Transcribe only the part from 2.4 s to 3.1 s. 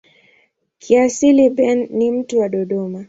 Dodoma.